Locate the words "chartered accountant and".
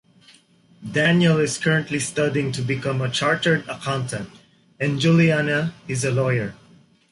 3.11-4.99